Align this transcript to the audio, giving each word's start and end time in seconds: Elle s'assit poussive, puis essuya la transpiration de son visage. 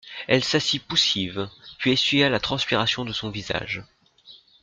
Elle 0.27 0.43
s'assit 0.43 0.81
poussive, 0.83 1.47
puis 1.77 1.91
essuya 1.91 2.27
la 2.27 2.39
transpiration 2.39 3.05
de 3.05 3.13
son 3.13 3.29
visage. 3.29 3.83